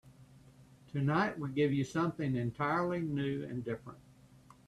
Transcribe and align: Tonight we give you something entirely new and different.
Tonight 0.91 1.37
we 1.37 1.49
give 1.51 1.71
you 1.71 1.83
something 1.83 2.35
entirely 2.35 3.01
new 3.01 3.43
and 3.43 3.63
different. 3.63 3.99